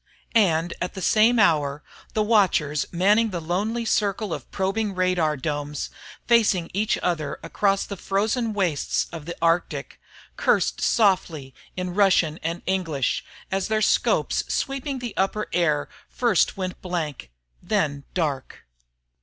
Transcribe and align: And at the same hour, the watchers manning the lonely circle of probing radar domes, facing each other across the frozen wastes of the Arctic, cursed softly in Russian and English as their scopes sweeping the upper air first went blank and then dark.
And 0.33 0.73
at 0.81 0.95
the 0.95 1.01
same 1.03 1.37
hour, 1.37 1.83
the 2.15 2.23
watchers 2.23 2.87
manning 2.91 3.29
the 3.29 3.39
lonely 3.39 3.85
circle 3.85 4.33
of 4.33 4.49
probing 4.49 4.95
radar 4.95 5.37
domes, 5.37 5.91
facing 6.27 6.71
each 6.73 6.97
other 7.03 7.39
across 7.43 7.85
the 7.85 7.95
frozen 7.97 8.51
wastes 8.53 9.05
of 9.11 9.27
the 9.27 9.35
Arctic, 9.43 10.01
cursed 10.37 10.81
softly 10.81 11.53
in 11.77 11.93
Russian 11.93 12.39
and 12.41 12.63
English 12.65 13.23
as 13.51 13.67
their 13.67 13.79
scopes 13.83 14.43
sweeping 14.51 14.97
the 14.97 15.15
upper 15.17 15.45
air 15.53 15.87
first 16.09 16.57
went 16.57 16.81
blank 16.81 17.29
and 17.61 17.69
then 17.69 18.03
dark. 18.15 18.65